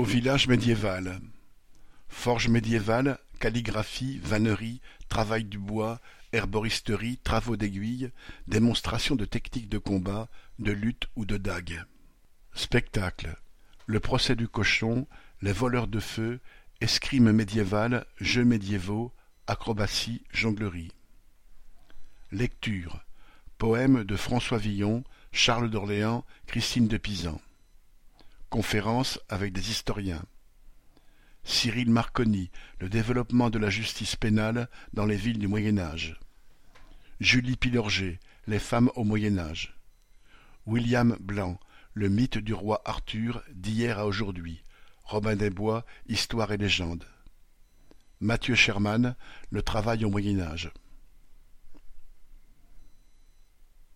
[0.00, 1.20] Au village médiéval.
[2.08, 4.80] Forge médiévale, calligraphie, vannerie,
[5.10, 6.00] travail du bois,
[6.32, 8.10] herboristerie, travaux d'aiguille,
[8.48, 11.84] démonstration de techniques de combat, de lutte ou de dague.
[12.54, 13.36] Spectacle.
[13.84, 15.06] Le procès du cochon,
[15.42, 16.40] les voleurs de feu,
[16.80, 19.12] escrime médiévale, jeux médiévaux,
[19.46, 20.92] acrobatie, jonglerie.
[22.32, 23.04] Lecture.
[23.58, 27.38] Poème de François Villon, Charles d'Orléans, Christine de Pisan.
[28.50, 30.24] Conférence avec des historiens.
[31.44, 32.50] Cyril Marconi,
[32.80, 36.18] Le développement de la justice pénale dans les villes du Moyen Âge.
[37.20, 38.18] Julie Pilorget,
[38.48, 39.78] Les femmes au Moyen Âge.
[40.66, 41.60] William Blanc,
[41.94, 44.64] Le mythe du roi Arthur d'hier à aujourd'hui.
[45.04, 47.04] Robin des Bois, Histoire et légende.
[48.18, 49.14] Mathieu Sherman,
[49.50, 50.72] Le travail au Moyen Âge.